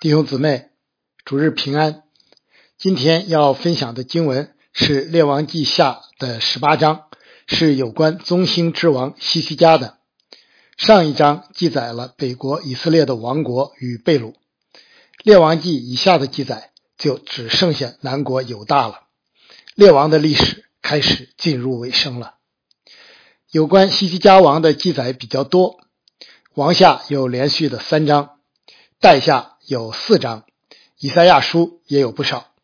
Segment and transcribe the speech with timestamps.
[0.00, 0.68] 弟兄姊妹，
[1.24, 2.04] 主日平安。
[2.78, 7.06] 今天要分享的经文是《列王记下》的十八章，
[7.48, 9.98] 是有关中兴之王西西家的。
[10.76, 14.34] 上一章记载了北国以色列的王国与被掳，
[15.24, 19.00] 《列王记》以下的记载就只剩下南国犹大了。
[19.74, 22.34] 列王的历史开始进入尾声了。
[23.50, 25.80] 有关西西家王的记载比较多。
[26.54, 28.38] 王下有连续的三章，
[29.00, 30.46] 代下有四章，
[30.96, 32.54] 以赛亚书也有不少。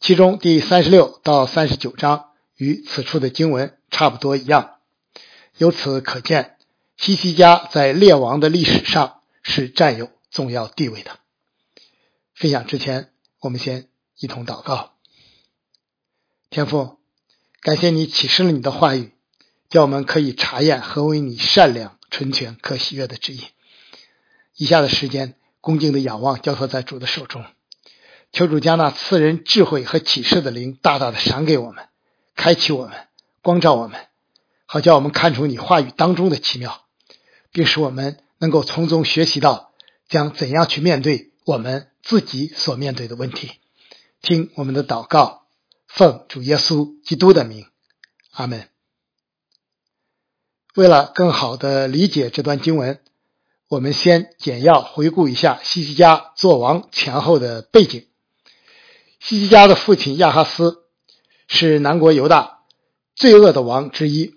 [0.00, 4.78] 其中第三十六到三十九章与此处的经文差不多一样。
[5.58, 6.56] 由此可见，
[6.96, 11.18] 西西家在列王的历史上是占有重要地位的。
[12.34, 13.88] 分享之前，我们先
[14.18, 14.94] 一同祷告。
[16.48, 16.98] 天父，
[17.60, 19.12] 感谢你启示了你的话语，
[19.68, 21.98] 叫我们可以查验何为你善良。
[22.10, 23.42] 纯全可喜悦的旨意。
[24.56, 27.44] 以下的时间，恭敬的仰望交托在主的手中，
[28.32, 31.88] 求主将那赐人智慧和启示的灵大大的赏给我们，
[32.34, 33.08] 开启我们，
[33.42, 34.00] 光照我们，
[34.66, 36.86] 好叫我们看出你话语当中的奇妙，
[37.52, 39.72] 并使我们能够从中学习到
[40.08, 43.52] 将怎样去面对我们自己所面对的问题。
[44.22, 45.46] 听我们的祷告，
[45.86, 47.66] 奉主耶稣基督的名，
[48.32, 48.68] 阿门。
[50.74, 53.00] 为了更好的理解这段经文，
[53.70, 58.08] 我们先简要回顾一下西西家做王前后的背景。
[59.20, 60.78] 西西家的父亲亚哈斯
[61.46, 62.62] 是南国犹大
[63.14, 64.34] 罪恶的王之一，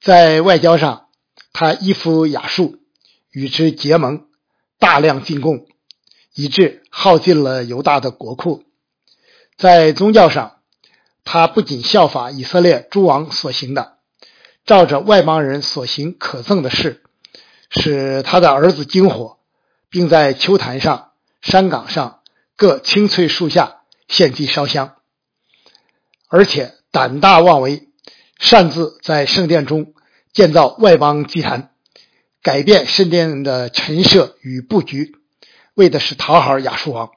[0.00, 1.08] 在外交上，
[1.52, 2.76] 他依附亚述，
[3.32, 4.26] 与之结盟，
[4.78, 5.66] 大量进贡，
[6.32, 8.62] 以致耗尽了犹大的国库。
[9.56, 10.58] 在宗教上，
[11.24, 13.96] 他不仅效法以色列诸王所行的。
[14.64, 17.02] 照着外邦人所行可憎的事，
[17.70, 19.38] 使他的儿子惊火，
[19.90, 22.20] 并在秋坛上、山岗上
[22.56, 24.96] 各青翠树下献祭烧香，
[26.28, 27.88] 而且胆大妄为，
[28.38, 29.94] 擅自在圣殿中
[30.32, 31.70] 建造外邦祭坛，
[32.42, 35.16] 改变圣殿的陈设与布局，
[35.74, 37.10] 为的是讨好亚述王。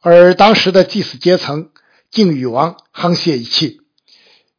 [0.00, 1.70] 而当时的祭司阶层
[2.10, 3.80] 竟与王沆瀣一气。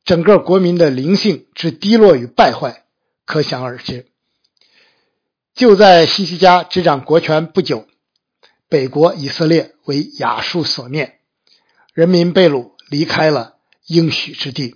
[0.03, 2.85] 整个国民的灵性之低落与败坏，
[3.25, 4.06] 可想而知。
[5.57, 7.87] 就在西西家执掌国权不久，
[8.69, 11.19] 北国以色列为亚述所灭，
[11.95, 13.55] 人民被掳，离开了
[13.87, 14.75] 应许之地。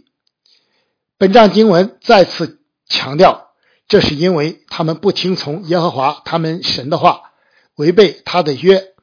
[1.19, 3.51] 本章经文再次强调，
[3.87, 7.31] 这是因为他们不听从耶和华他们神的话，
[7.75, 8.95] 违背他的约，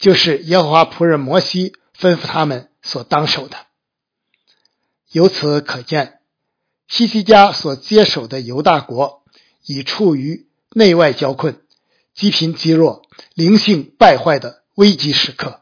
[0.00, 3.56] 就是耶和华仆人摩西吩咐他们所当守的。
[5.12, 6.18] 由此可见，
[6.88, 9.22] 西西家所接手的犹大国
[9.64, 11.60] 已处于内外交困、
[12.14, 13.02] 积贫积弱、
[13.34, 15.60] 灵性败坏的危机时刻。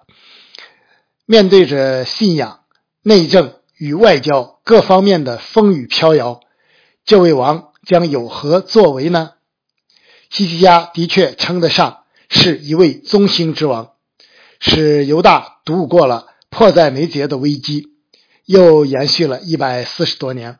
[1.27, 2.61] 面对着信仰、
[3.03, 6.41] 内政与外交各方面的风雨飘摇，
[7.05, 9.33] 这位王将有何作为呢？
[10.31, 13.93] 西西家的确称得上是一位中兴之王，
[14.61, 17.95] 使犹大度过了迫在眉睫的危机。
[18.45, 20.59] 又延续了一百四十多年。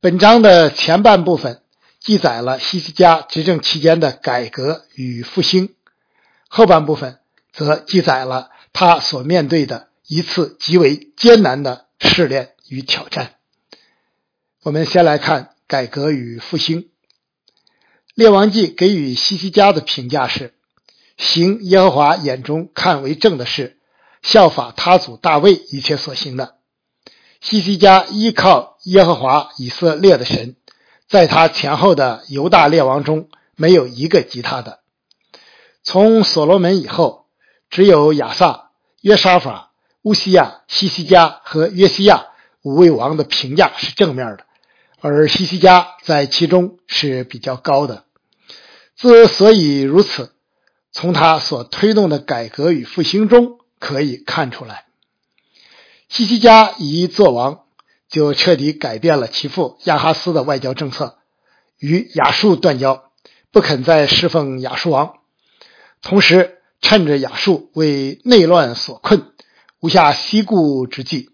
[0.00, 1.62] 本章的前半部分
[2.04, 5.74] 记载了西西家执政期间的改革与复兴，
[6.48, 7.18] 后半部分
[7.50, 13.36] 则记载了他所面对的一次极为艰难的试炼与挑战。
[14.62, 16.90] 我们先来看改革与复兴。
[18.14, 20.52] 列王记给予西西家的评价是：
[21.16, 23.78] 行耶和华眼中看为正的事，
[24.20, 26.56] 效法他祖大卫一切所行的。
[27.40, 30.56] 西西家依靠耶和华以色列的神，
[31.14, 34.80] 在他前后的犹大列王中，没有一个及他的。
[35.84, 37.26] 从所罗门以后，
[37.70, 38.70] 只有亚萨、
[39.00, 39.70] 约沙法、
[40.02, 42.26] 乌西亚、西西家和约西亚
[42.62, 44.44] 五位王的评价是正面的，
[45.00, 48.02] 而西西家在其中是比较高的。
[48.96, 50.32] 之所以如此，
[50.90, 54.86] 从他所推动的改革与复兴中可以看出来。
[56.08, 57.63] 西西家一做王，
[58.14, 61.18] 就彻底改变了其父亚哈斯的外交政策，
[61.80, 63.10] 与亚述断交，
[63.50, 65.14] 不肯再侍奉亚述王。
[66.00, 69.32] 同时，趁着亚述为内乱所困，
[69.80, 71.30] 无下西顾之际，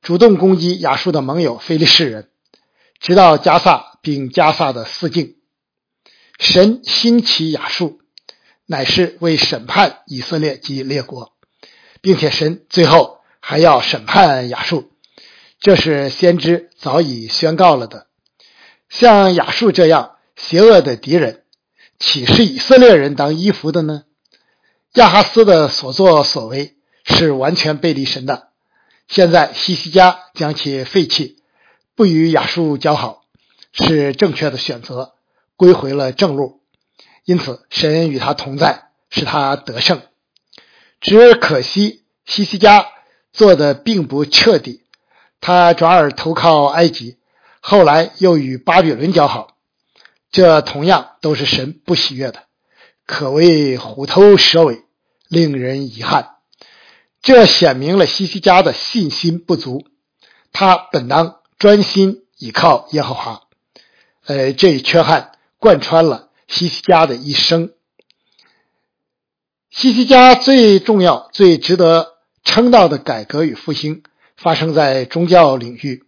[0.00, 2.30] 主动攻击亚述的盟友菲利士人，
[3.00, 5.36] 直到加萨并加萨的四境。
[6.38, 8.00] 神兴起亚述，
[8.64, 11.34] 乃是为审判以色列及列国，
[12.00, 13.18] 并且神最后。
[13.40, 14.90] 还要审判亚述，
[15.60, 18.06] 这是先知早已宣告了的。
[18.88, 21.42] 像亚述这样邪恶的敌人，
[21.98, 24.04] 岂是以色列人当依服的呢？
[24.94, 28.48] 亚哈斯的所作所为是完全背离神的。
[29.08, 31.42] 现在西西家将其废弃，
[31.94, 33.22] 不与亚述交好，
[33.72, 35.14] 是正确的选择，
[35.56, 36.60] 归回了正路。
[37.24, 40.02] 因此，神与他同在，使他得胜。
[41.00, 42.86] 只可惜西西家
[43.32, 44.84] 做的并不彻底，
[45.40, 47.16] 他转而投靠埃及，
[47.60, 49.56] 后来又与巴比伦交好，
[50.30, 52.44] 这同样都是神不喜悦的，
[53.06, 54.82] 可谓虎头蛇尾，
[55.28, 56.36] 令人遗憾。
[57.20, 59.84] 这显明了西西家的信心不足，
[60.52, 63.42] 他本当专心倚靠耶和华。
[64.26, 67.72] 呃，这一缺憾贯穿了西西家的一生。
[69.70, 74.02] 西西家最重要、最值得称道的改革与复兴
[74.38, 76.04] 发生在宗教领域。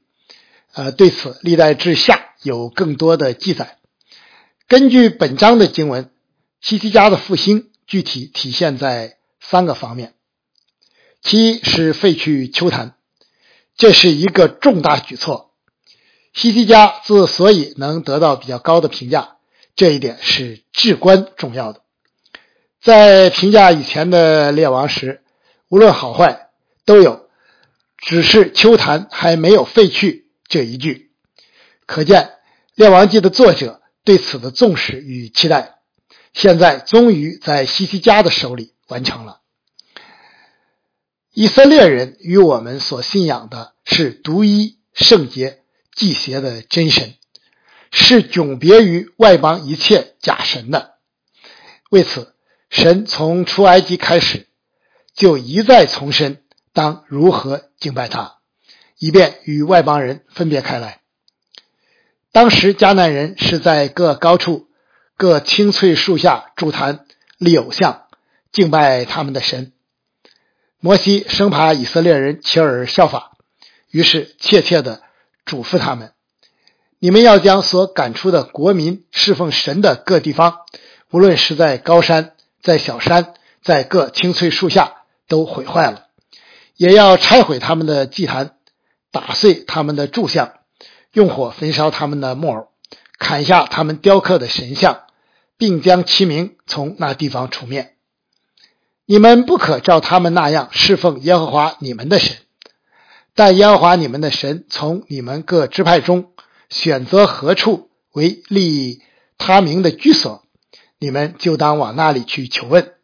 [0.72, 3.76] 呃，对此，历代志下有更多的记载。
[4.68, 6.10] 根据本章的经文，
[6.60, 10.14] 西西家的复兴具体体现在三个方面。
[11.20, 12.94] 其一是废去秋坛，
[13.76, 15.50] 这是一个重大举措。
[16.32, 19.38] 西西家之所以能得到比较高的评价，
[19.74, 21.82] 这一点是至关重要的。
[22.80, 25.22] 在评价以前的列王时，
[25.68, 26.48] 无论好坏，
[26.84, 27.28] 都有
[28.00, 31.12] “只是秋坛还没有废去”这一句，
[31.86, 32.22] 可见
[32.74, 35.76] 《列王记》的作者对此的重视与期待，
[36.32, 39.40] 现在终于在西西家的手里完成了。
[41.32, 45.60] 以色列人与我们所信仰的是独一圣洁
[45.94, 47.14] 祭邪的真神，
[47.92, 50.94] 是迥别于外邦一切假神的。
[51.90, 52.34] 为此，
[52.68, 54.48] 神从出埃及开始
[55.14, 56.42] 就一再重申
[56.80, 58.36] 当如何敬拜他，
[58.98, 61.00] 以便与外邦人分别开来。
[62.32, 64.66] 当时迦南人是在各高处、
[65.18, 67.04] 各青翠树下筑坛
[67.36, 68.04] 立偶像，
[68.50, 69.74] 敬拜他们的神。
[70.78, 73.32] 摩西生怕以色列人起而效法，
[73.90, 75.02] 于是切切的
[75.44, 76.14] 嘱咐他们
[76.98, 80.60] ：“你们要将所赶出的国民侍奉神的各地方，
[81.10, 82.32] 无论是在高山、
[82.62, 86.06] 在小山、在各青翠树下，都毁坏了；
[86.80, 88.56] 也要拆毁他们的祭坛，
[89.10, 90.54] 打碎他们的柱像，
[91.12, 92.68] 用火焚烧他们的木偶，
[93.18, 95.02] 砍下他们雕刻的神像，
[95.58, 97.96] 并将其名从那地方除灭。”
[99.04, 102.38] 你们不可照他们那样侍奉耶和华你们的神，
[103.34, 106.32] 但耶和华你们的神从你们各支派中
[106.70, 109.02] 选择何处为立
[109.36, 110.46] 他名的居所，
[110.98, 112.94] 你们就当往那里去求问，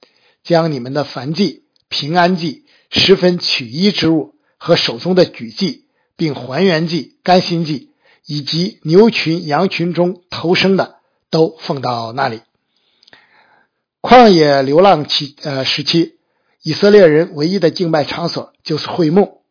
[0.42, 5.84] 将你们的燔祭、平安祭、十分取一之物和手中的举祭，
[6.16, 7.90] 并还原祭、甘心祭，
[8.24, 10.96] 以及牛群、羊群中投生的，
[11.30, 12.40] 都奉到那里。
[14.00, 16.14] 旷野流浪期，呃时期，
[16.62, 19.42] 以色列人唯一的敬拜场所就是会幕。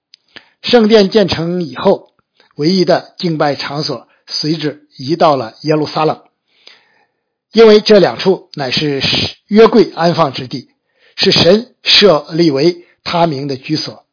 [0.62, 2.14] 圣殿建成以后，
[2.56, 6.24] 唯一的敬拜场所随之移到了耶路撒冷，
[7.52, 9.02] 因为这两处乃是
[9.48, 10.70] 约柜安放之地，
[11.16, 14.06] 是神设立为他名的居所。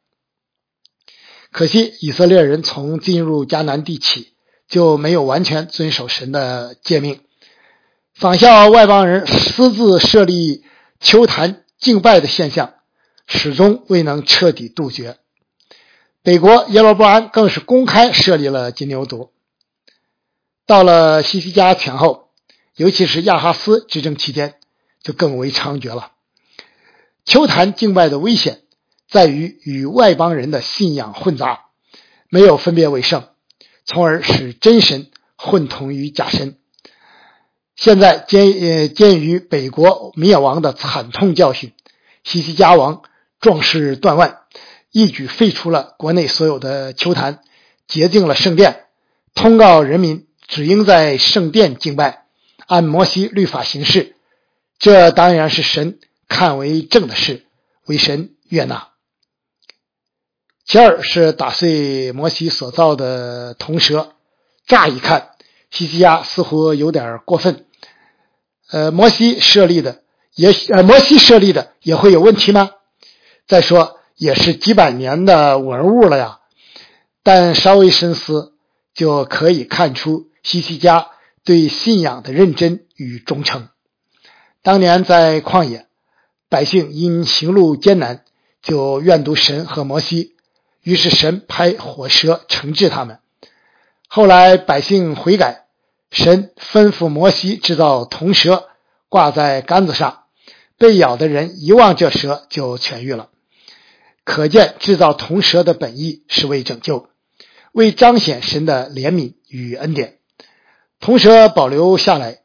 [1.51, 4.35] 可惜以色列人从进入迦南地起，
[4.69, 7.21] 就没有完全遵守神的诫命。
[8.15, 10.65] 仿效外邦人私自设立
[11.01, 12.75] 秋坛敬拜的现象，
[13.27, 15.19] 始终未能彻底杜绝。
[16.23, 19.31] 北国耶罗波安更是公开设立了金牛犊。
[20.65, 22.29] 到了西西家前后，
[22.77, 24.55] 尤其是亚哈斯执政期间，
[25.03, 26.13] 就更为猖獗了。
[27.25, 28.62] 秋坛敬拜的危险
[29.13, 31.67] 在于与外邦人的信仰混杂，
[32.31, 33.29] 没有分别为圣，
[33.85, 36.57] 从而使真神混同于假神。
[37.77, 41.75] 现在鉴呃鉴于北国灭亡的惨痛教训，
[42.25, 43.03] 西西家王
[43.39, 44.39] 壮士断腕，
[44.91, 47.41] 一举废除了国内所有的球坛，
[47.87, 48.87] 洁净了圣殿，
[49.35, 52.25] 通告人民只应在圣殿敬拜，
[52.67, 54.17] 按摩西律法行事。
[54.79, 57.45] 这当然是神看为正的事，
[57.85, 58.92] 为神悦纳。
[60.65, 64.13] 其二是打碎摩西所造的铜蛇，
[64.67, 65.31] 乍一看，
[65.71, 67.67] 西西家似乎有点过分。
[68.71, 70.03] 呃，摩西设立的
[70.35, 72.71] 也呃，摩西设立的也会有问题吗？
[73.47, 76.39] 再说也是几百年的文物了呀。
[77.25, 78.55] 但稍微深思，
[78.95, 81.09] 就可以看出西西家
[81.45, 83.69] 对信仰的认真与忠诚。
[84.63, 85.87] 当年在旷野，
[86.49, 88.25] 百姓因行路艰难，
[88.63, 90.32] 就怨毒神和摩西，
[90.83, 93.21] 于是神派火蛇惩治他们。
[94.09, 95.61] 后来百姓悔改。
[96.11, 98.69] 神吩咐摩西制造铜蛇，
[99.09, 100.25] 挂在杆子上，
[100.77, 103.31] 被咬的人一望这蛇就痊愈了。
[104.23, 107.09] 可见制造铜蛇的本意是为拯救，
[107.73, 110.19] 为彰显神的怜悯与恩典。
[111.01, 112.41] 铜蛇保留下来，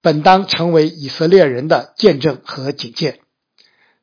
[0.00, 3.20] 本当成为以色列人的见证和警戒，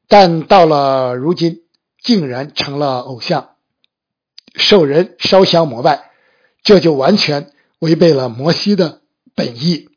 [0.08, 1.64] 但到了如今，
[2.00, 3.56] 竟然成了偶像，
[4.56, 6.12] 受人烧香膜拜，
[6.64, 9.02] 这就完全违背了摩西的
[9.36, 9.90] 本意。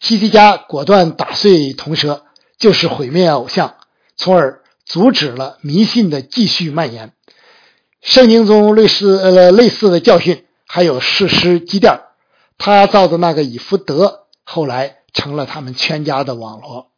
[0.00, 2.24] 西西家果断打碎铜蛇，
[2.58, 3.76] 就是毁灭偶像，
[4.16, 4.60] 从而。
[4.86, 7.12] 阻止了迷信的继续蔓延。
[8.00, 12.00] 圣经中类似呃类似的教训还有事师基甸，
[12.58, 16.90] 他造的那个以弗德，后来成了他们全家的网络。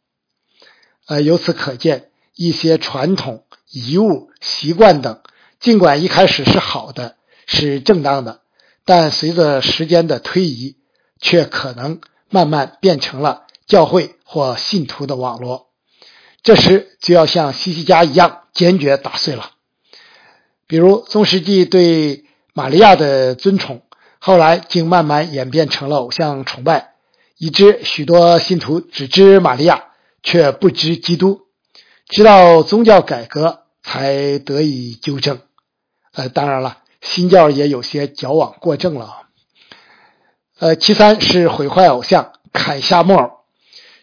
[1.05, 5.21] 呃，由此可见，一些传统遗物、习惯等，
[5.63, 7.15] 尽管一开始是好的，
[7.47, 8.41] 是正当的，
[8.83, 10.75] 但随着时间的推移，
[11.21, 15.67] 却可能慢慢变成了教会或信徒的网络。
[16.41, 19.51] 这时就要像西西家一样坚决打碎了。
[20.67, 23.83] 比如中世纪对玛利亚的尊崇，
[24.19, 26.95] 后来竟慢慢演变成了偶像崇拜，
[27.37, 29.85] 以致许多信徒只知玛利亚，
[30.23, 31.43] 却不知基督。
[32.09, 35.39] 直到宗教改革才得以纠正。
[36.13, 39.23] 呃，当然了，新教也有些矫枉过正了。
[40.59, 43.31] 呃，其三是毁坏偶像、砍下木偶，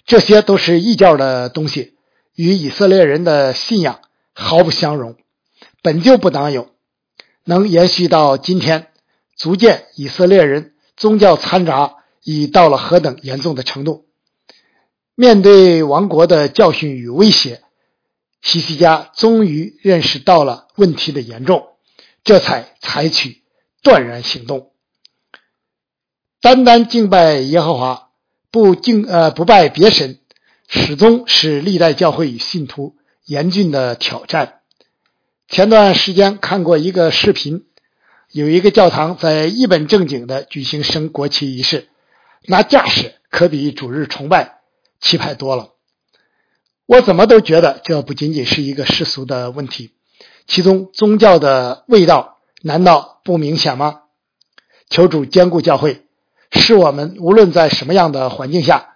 [0.05, 1.97] 这些都是异教的东西。
[2.35, 4.01] 与以色列人的信仰
[4.33, 5.17] 毫不相容，
[5.83, 6.71] 本就不当有，
[7.45, 8.89] 能延续到今天，
[9.37, 14.07] 足见以色列人宗教掺杂已到了何等严重的程度。
[15.15, 17.63] 面对亡国的教训与威胁，
[18.41, 21.70] 西西家终于认识到了问题的严重，
[22.25, 23.43] 这才采取
[23.83, 24.73] 断然行动，
[26.41, 28.11] 单单敬拜耶和华，
[28.51, 30.19] 不敬呃不拜别神。
[30.73, 34.61] 始终是历代教会与信徒严峻的挑战。
[35.49, 37.67] 前段时间看过一个视频，
[38.31, 41.89] 有一个教堂在一本正经的举行升国旗仪式，
[42.45, 44.61] 那架势可比主日崇拜
[45.01, 45.71] 气派多了。
[46.87, 49.91] 我怎么都觉得这不仅仅是一个世俗的问题，
[50.47, 54.03] 其中宗教的味道难道不明显吗？
[54.89, 56.07] 求主兼顾教会，
[56.51, 58.87] 使我们无论在什么样的环境下。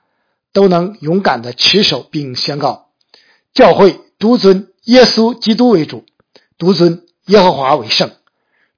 [0.55, 2.91] 都能勇敢的持守并宣告，
[3.53, 6.05] 教会独尊耶稣基督为主，
[6.59, 8.13] 独尊耶和华为圣，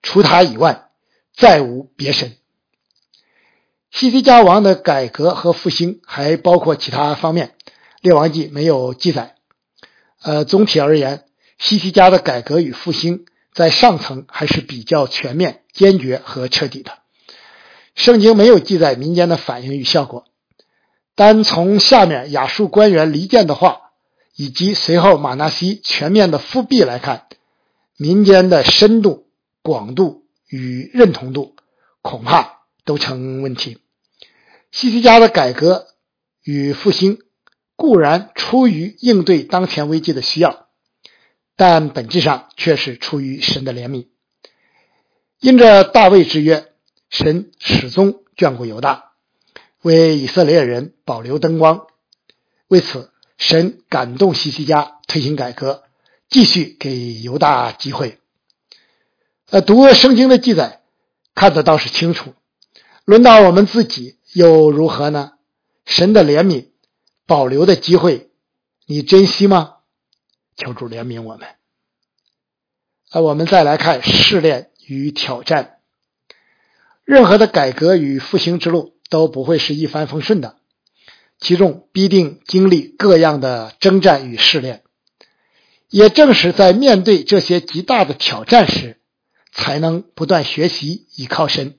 [0.01, 0.89] 除他以外
[1.35, 2.35] 再无别神。
[3.91, 7.55] 西西家王的改革和复兴还包括其他方面，
[8.01, 9.35] 列王记没有记载。
[10.23, 11.25] 呃，总体而言，
[11.59, 16.99] 西西家的改革与复兴在上层还是比较全面、坚决和彻底的。
[17.95, 20.27] 圣经没有记载民间的反应与效果。
[21.15, 23.93] 单从下面亚述官员离间的话，
[24.37, 27.27] 以及随后马纳西全面的复辟来看，
[27.97, 29.27] 民间的深度、
[29.63, 31.57] 广度与认同度
[32.03, 33.79] 恐怕都成问题。
[34.71, 35.87] 西西家的改革
[36.45, 37.21] 与复兴
[37.77, 40.66] 固然出于应对当前危机的需要，
[41.57, 44.07] 但本质上却是出于神的怜悯。
[45.41, 46.73] 因着大卫之约，
[47.11, 49.13] 神始终眷顾犹大。
[49.83, 51.87] 为以色列人保留灯光，
[52.67, 55.85] 为此，神感动西西家推行改革，
[56.29, 58.19] 继续给犹大机会。
[59.51, 60.83] 呃，读圣经的记载，
[61.35, 62.35] 看得倒是清楚。
[63.05, 65.35] 轮到我们自己又如何呢？
[65.85, 66.71] 神的怜悯，
[67.27, 68.31] 保留的机会，
[68.87, 69.76] 你珍惜吗？
[70.57, 71.49] 求主怜悯我们。
[73.11, 75.79] 呃，我们再来看试炼与挑战，
[77.05, 78.97] 任何的改革与复兴之路。
[79.09, 80.57] 都不会是一帆风顺的，
[81.39, 84.83] 其中必定经历各样的征战与试炼。
[85.89, 89.01] 也正是在面对这些极大的挑战时，
[89.53, 91.79] 才能不断学习，依靠神，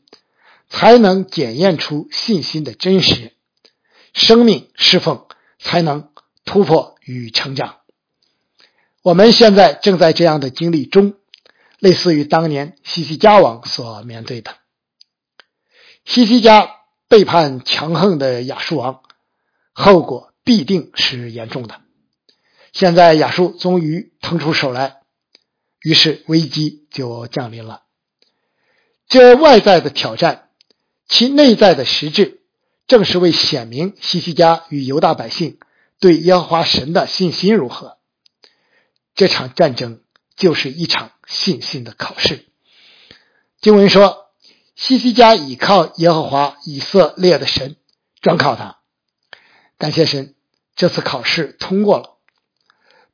[0.70, 3.34] 才能检验出信心的真实，
[4.14, 5.26] 生命侍奉
[5.60, 6.14] 才能
[6.46, 7.77] 突破与成长。
[9.08, 11.14] 我们现在正在这样的经历中，
[11.80, 14.54] 类似于当年西西家王所面对的
[16.04, 16.72] 西西家。
[17.08, 19.00] 背叛强横的亚述王，
[19.72, 21.80] 后果必定是严重的。
[22.74, 24.98] 现在亚述终于腾出手来，
[25.82, 27.84] 于是危机就降临了。
[29.08, 30.50] 这外在的挑战，
[31.08, 32.42] 其内在的实质，
[32.88, 35.60] 正是为显明西西家与犹大百姓
[36.02, 37.97] 对耶和华神的信心如何。
[39.18, 40.00] 这场战争
[40.38, 42.46] 就是一场信心的考试。
[43.60, 44.24] 经文说。
[44.80, 47.78] 西西家倚靠耶和华以色列的神，
[48.22, 48.78] 专靠他。
[49.80, 50.36] 感谢神，
[50.76, 52.20] 这次考试通过了。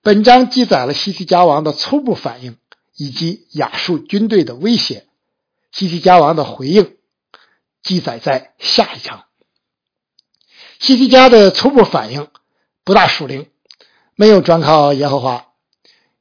[0.01, 2.57] 本章记载了西西家王的初步反应
[2.98, 5.07] 以及亚述军队的威胁，
[5.72, 6.98] 西西家王的回应
[7.81, 9.24] 记载在下一章。
[10.81, 12.27] 西西家的初步反应
[12.83, 13.50] 不大属灵，
[14.15, 15.52] 没有专靠耶和华，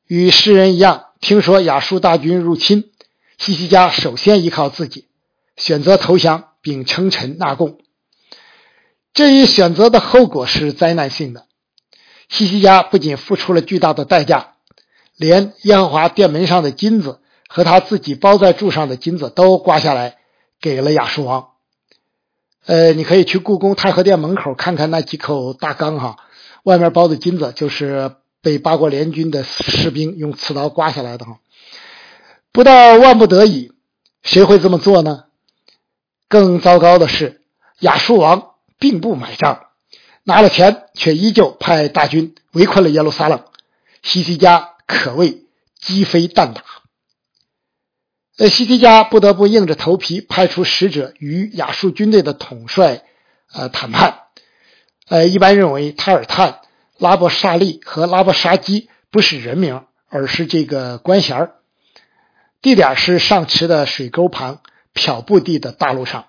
[0.06, 2.90] 与世人一样，听说亚述大军入侵，
[3.38, 5.06] 西西家首先依靠自己，
[5.56, 7.78] 选择投降并称臣纳贡。
[9.14, 11.46] 这一选择的后果是灾难性的。
[12.28, 14.54] 西西家不仅付出了巨大的代价，
[15.16, 20.16] 连耶和华殿门上的金子和他自己包在柱上的金子都刮下来
[20.60, 21.48] 给了亚述王。
[22.64, 26.16] 呃，你可以去故宫太和殿门口看看那几口大缸哈，
[26.62, 31.38] 外面包的金子就是被八国联军的士兵用刺刀刮下来的哈。
[32.52, 33.72] 不到万不得已，
[34.22, 35.24] 谁会这么做呢？
[36.28, 37.40] 更糟糕的是，
[37.78, 39.66] 亚述王并不买账。
[40.24, 43.44] 拿了钱，却依旧派大军围困了耶路撒冷。
[44.02, 45.44] 西西家可谓
[45.80, 46.62] 鸡飞蛋打。
[48.38, 53.02] 呃，西西家不得不硬着头皮派出使者与亚述军队的统帅
[53.52, 54.20] 呃谈判。
[55.08, 56.60] 呃，一般认为塔尔探、
[57.02, 61.54] 拉伯沙利和拉伯沙基不是人名，而是这个官衔儿。
[62.60, 64.60] 地点是上池的水沟旁
[64.92, 66.26] 漂布地的大路上。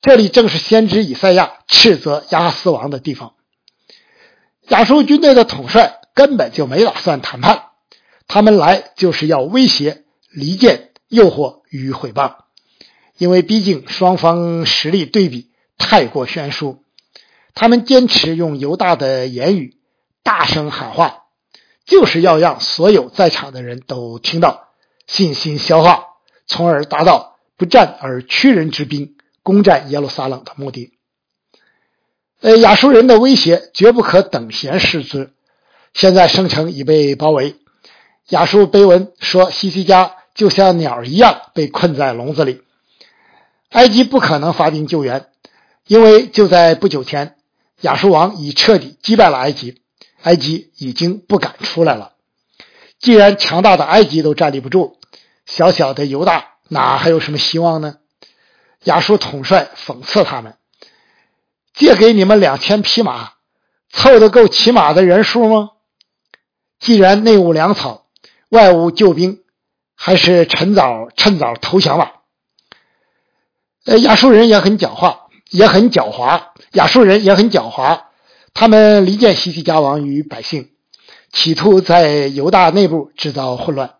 [0.00, 3.34] 这里正是先知以赛亚斥责亚斯王的地方。
[4.68, 7.64] 亚述军队的统帅根本就没打算谈判，
[8.26, 12.36] 他们来就是要威胁、离间、诱惑与毁谤。
[13.18, 16.82] 因为毕竟双方实力对比太过悬殊，
[17.52, 19.76] 他们坚持用犹大的言语
[20.22, 21.24] 大声喊话，
[21.84, 24.68] 就是要让所有在场的人都听到，
[25.06, 26.06] 信心消化，
[26.46, 29.16] 从而达到不战而屈人之兵。
[29.44, 30.92] 攻占耶路撒冷的目的，
[32.42, 35.32] 呃，亚述人的威胁绝不可等闲视之。
[35.94, 37.56] 现在圣城已被包围，
[38.28, 42.62] 亚述碑文说西西家就像鸟一样被困在笼子里。
[43.70, 45.26] 埃及不可能发兵救援，
[45.88, 47.34] 因为就在不久前，
[47.80, 49.81] 亚述王已彻底击败了埃及，
[50.22, 52.12] 埃及已经不敢出来了。
[52.98, 54.98] 既然强大的埃及都站立不住，
[55.44, 57.96] 小小的犹大哪还有什么希望呢？
[58.84, 60.56] 亚述统帅讽刺他们
[61.74, 63.32] ：“借给你们两千匹马，
[63.90, 65.70] 凑得够骑马的人数吗？
[66.80, 68.06] 既然内无粮草，
[68.48, 69.42] 外无救兵，
[69.94, 72.22] 还是趁早趁早投降吧。”
[73.86, 75.18] 呃，亚述人也很狡猾，
[75.50, 76.50] 也很狡猾。
[76.72, 78.04] 亚述人也很狡猾，
[78.54, 80.70] 他们离间西西家王与百姓，
[81.32, 83.94] 企图在犹大内部制造混乱。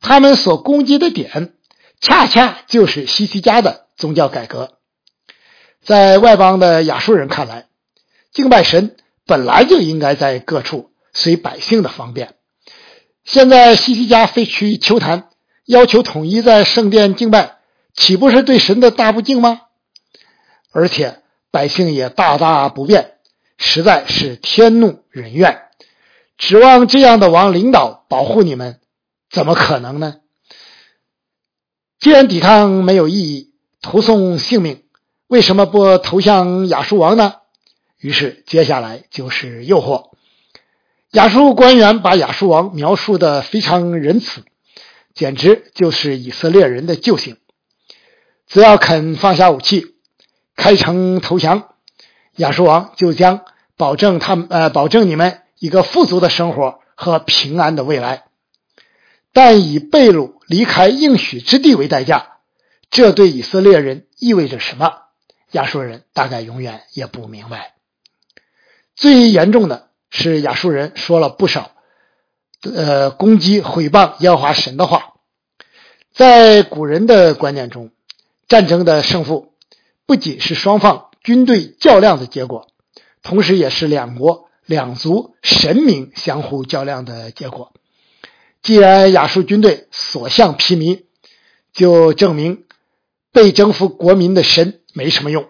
[0.00, 1.54] 他们所攻击的点，
[2.00, 3.86] 恰恰就是西西家的。
[3.96, 4.72] 宗教改革，
[5.82, 7.64] 在外邦的亚述人看来，
[8.30, 12.34] 敬拜神本来就应该在各处随百姓的方便。
[13.24, 15.30] 现在西西家飞去求坛，
[15.64, 17.56] 要求统一在圣殿敬拜，
[17.94, 19.62] 岂不是对神的大不敬吗？
[20.72, 23.15] 而且百姓也大大不便，
[23.58, 25.62] 实在是天怒人怨。
[26.38, 28.80] 指望这样的王领导保护你们，
[29.30, 30.16] 怎么可能呢？
[31.98, 33.52] 既然抵抗没有意义。
[33.82, 34.82] 投送性命，
[35.28, 37.34] 为什么不投向亚述王呢？
[38.00, 40.10] 于是接下来就是诱惑。
[41.12, 44.42] 亚述官员把亚述王描述的非常仁慈，
[45.14, 47.36] 简直就是以色列人的救星。
[48.48, 49.94] 只要肯放下武器，
[50.56, 51.75] 开城投降，
[52.36, 53.42] 亚述王就将
[53.76, 58.24] 保证他们呃保证你们一个富足的生活和平安的未来。
[59.32, 62.38] 但以被掳离开应许之地为代价。
[62.88, 65.02] 这对以色列人意味着什么？
[65.50, 67.74] 亚述人大概永远也不明白。
[68.94, 71.72] 最严重的是，亚述人说了不少，
[72.62, 75.14] 呃，攻击、毁谤耶和华神的话。
[76.14, 77.90] 在古人的观念中，
[78.48, 79.52] 战争的胜负
[80.06, 82.68] 不仅是双方军队较量的结果，
[83.24, 87.72] 同时也是两国两族神明相互较量的结果。
[88.62, 91.02] 既然亚述军队所向披靡，
[91.72, 92.62] 就证明。
[93.32, 95.46] 被征服国民的神没什么用，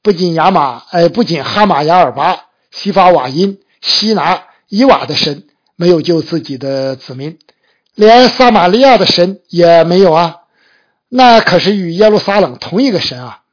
[0.00, 7.38] 不仅亚马，呃，不仅哈马亚尔巴、西法瓦因、西拿、伊瓦的神没有救自己的子民，
[7.94, 10.36] 连撒玛利亚的神也没有啊！
[11.10, 13.43] 那可是与耶路撒冷同一个神啊！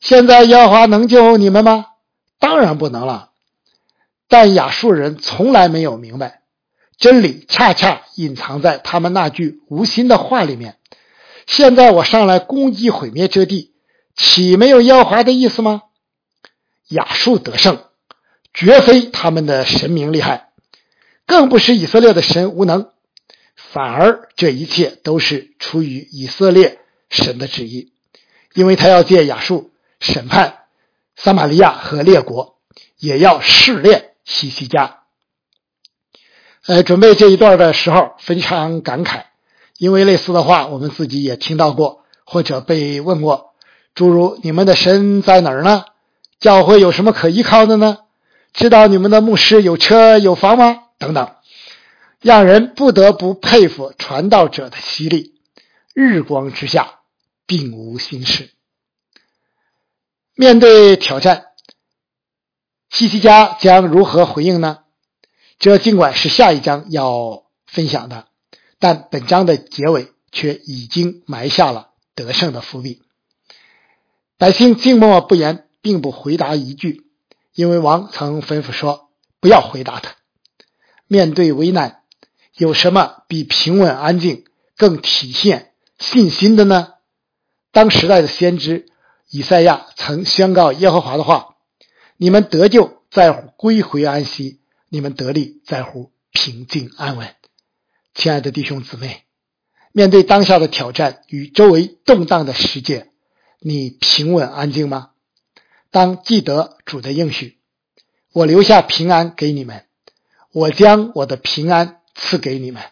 [0.00, 1.86] 现在耶和华能救你们吗？
[2.38, 3.30] 当然不能了。
[4.28, 6.42] 但亚述人从来没有明白，
[6.98, 10.76] 真理恰恰隐藏在他们那句无心的话里面。
[11.46, 13.72] 现在我上来攻击毁灭这地，
[14.16, 15.82] 岂没有耶和华的意思吗？
[16.88, 17.84] 亚述得胜，
[18.52, 20.48] 绝非他们的神明厉害，
[21.26, 22.90] 更不是以色列的神无能，
[23.54, 26.80] 反而这一切都是出于以色列
[27.10, 27.92] 神的旨意，
[28.54, 29.70] 因为他要借亚述
[30.12, 30.60] 审判
[31.16, 32.58] 撒玛利亚和列国，
[32.98, 35.00] 也要试炼西西家。
[36.66, 39.24] 呃，准备这一段的时候非常感慨，
[39.78, 43.54] 因为类似的话我们自己也听到过，或者被问过，
[43.94, 45.84] 诸如你们的神在哪儿呢？
[46.38, 47.98] 教会有什么可依靠的呢？
[48.52, 50.84] 知道你们的牧师有车有房吗？
[50.98, 51.34] 等等，
[52.20, 55.34] 让人不得不佩服传道者的犀利。
[55.94, 57.00] 日光之下，
[57.46, 58.55] 并无新事。
[60.38, 61.46] 面对挑战，
[62.90, 64.80] 西西家将如何回应呢？
[65.58, 68.26] 这尽管是下一章要分享的，
[68.78, 73.00] 但本章的结尾却已经埋下了得胜的伏笔。
[74.36, 77.06] 百姓静默不言，并不回答一句，
[77.54, 79.08] 因为王曾吩咐说
[79.40, 80.16] ：“不要回答他。”
[81.08, 82.02] 面对危难，
[82.54, 84.44] 有什么比平稳安静
[84.76, 86.92] 更体现信心的呢？
[87.72, 88.86] 当时代的先知
[89.30, 91.56] 以赛亚曾宣告耶和华的话
[92.16, 97.34] ：“你们得救在乎归回安息。”你们得力在乎平静安稳，
[98.14, 99.24] 亲爱的弟兄姊妹，
[99.90, 103.10] 面对当下的挑战与周围动荡的世界，
[103.58, 105.10] 你平稳安静吗？
[105.90, 107.58] 当记得主的应许，
[108.32, 109.86] 我留下平安给你们，
[110.52, 112.84] 我将我的平安赐给你们，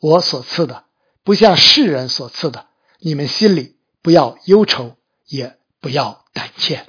[0.00, 0.82] 我所赐的
[1.22, 2.66] 不像世人所赐的，
[2.98, 4.96] 你们心里不要忧愁，
[5.28, 6.86] 也不要胆怯。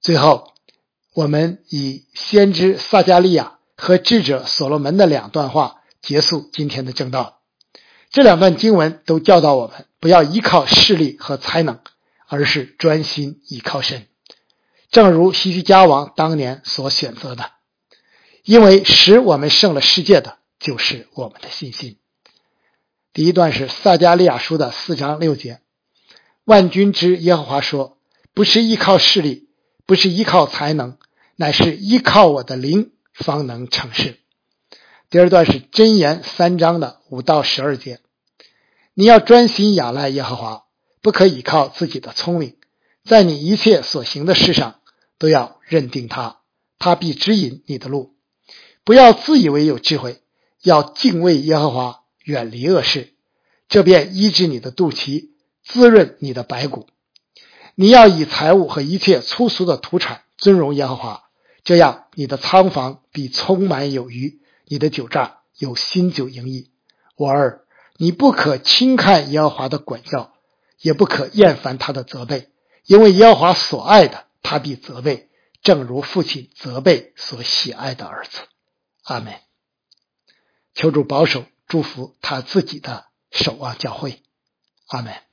[0.00, 0.52] 最后。
[1.16, 7.40] 我们以先知撒加利亚和智者所罗门的两段话结束今天的正道。
[8.10, 11.80] 这两段经文都教导我们不要依靠势力和才能，
[12.26, 14.08] 而是专心依靠神。
[14.90, 17.52] 正如西西家王当年所选择的，
[18.44, 21.98] 因为使我们胜了世界的就是我们的信心。
[23.14, 25.60] 第一段是撒加利亚书的四章六节
[26.46, 27.98] ：“万军之耶和华说，
[28.32, 29.50] 不是依靠势力，
[29.84, 30.96] 不是依靠才能。”
[31.38, 34.16] 乃是依靠我的灵方能成事。
[35.10, 38.00] 第二段是箴言三章的五到十二节，
[38.94, 40.64] 你要专心仰赖耶和华，
[41.02, 42.56] 不可倚靠自己的聪明，
[43.04, 44.80] 在你一切所行的事上
[45.18, 46.40] 都要认定他，
[46.78, 48.14] 他必指引你的路。
[48.82, 50.22] 不要自以为有智慧，
[50.62, 53.12] 要敬畏耶和华，远离恶事，
[53.68, 55.28] 这便医治你的肚脐，
[55.66, 56.88] 滋润你的白骨。
[57.74, 61.24] 你要以财物和一切粗俗的土产尊荣耶和华。
[61.64, 66.70] 这样，你的仓房必充满有余，你的酒榨有新酒盈溢。
[67.16, 70.32] 我儿，你不可轻看耶和华的管教，
[70.78, 72.50] 也不可厌烦他的责备，
[72.84, 75.28] 因为耶和华所爱的，他必责备，
[75.60, 78.38] 正如父亲责备所喜爱的儿子。
[79.02, 79.34] 阿门。
[80.72, 84.22] 求主保守、祝福他自己的守望教会。
[84.86, 85.25] 阿门。